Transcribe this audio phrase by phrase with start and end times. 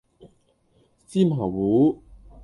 [1.05, 2.01] 芝麻糊